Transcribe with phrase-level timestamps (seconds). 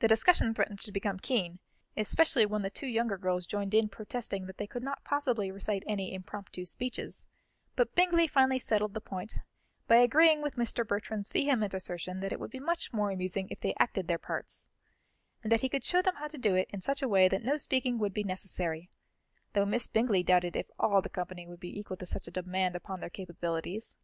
[0.00, 1.60] The discussion threatened to become keen,
[1.96, 5.84] especially when the two younger girls joined in protesting that they could not possibly recite
[5.86, 7.28] any impromptu speeches;
[7.76, 9.38] but Bingley finally settled the point
[9.86, 10.84] by agreeing with Mr.
[10.84, 14.68] Bertram's vehement assertion that it would be much more amusing if they acted their parts,
[15.44, 17.44] and that he could show them how to do it in such a way that
[17.44, 18.90] no speaking would be necessary,
[19.52, 22.74] though Miss Bingley doubted if all the company would be equal to such a demand
[22.74, 23.96] upon their capabilities.